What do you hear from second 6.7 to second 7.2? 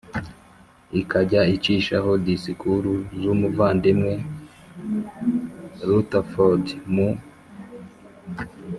mu